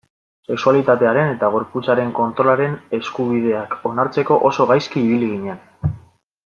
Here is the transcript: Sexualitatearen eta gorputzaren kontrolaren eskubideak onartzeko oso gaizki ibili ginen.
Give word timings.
Sexualitatearen 0.53 1.33
eta 1.33 1.49
gorputzaren 1.57 2.09
kontrolaren 2.21 2.73
eskubideak 3.01 3.79
onartzeko 3.93 4.43
oso 4.51 4.71
gaizki 4.73 5.09
ibili 5.11 5.35
ginen. 5.37 5.93